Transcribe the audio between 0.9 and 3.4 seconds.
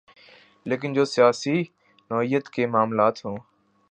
جو سیاسی نوعیت کے معاملات ہوں۔